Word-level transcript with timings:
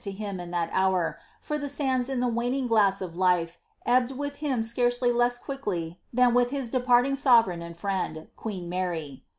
to 0.01 0.09
him.iil. 0.09 0.47
Uiat.l^prt 0.49 0.73
fy^ 1.47 1.59
^ 1.59 1.59
Df^ 1.95 2.07
>b 2.15 2.19
the 2.19 2.27
waning 2.27 2.65
glass 2.65 3.01
of 3.01 3.15
life 3.15 3.59
ebbed 3.85 4.11
with 4.11 4.37
him 4.37 4.61
scareelj 4.63 5.13
less 5.13 5.37
quickly 5.37 5.99
fhan 6.15 6.33
with 6.33 6.49
hii 6.49 6.71
departing 6.71 7.15
sovereign 7.15 7.61
and 7.61 7.77
friend, 7.77 8.25
qoeea 8.35 8.67
Uaiy. 8.67 9.21